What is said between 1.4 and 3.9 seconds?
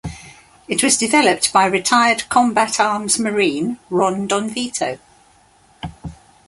by retired combat-arms Marine